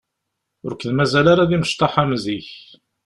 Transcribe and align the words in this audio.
Ur 0.65 0.73
ken-mazal 0.79 1.25
ara 1.33 1.49
d 1.49 1.51
imecṭaḥ 1.55 1.93
am 2.01 2.11
zik. 2.23 2.49